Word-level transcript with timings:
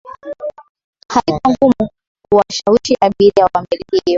haikuwa 1.13 1.51
ngumu 1.51 1.89
kuwashawishi 2.29 2.97
abiria 3.01 3.45
wa 3.53 3.61
meli 3.61 3.83
hiyo 3.91 4.03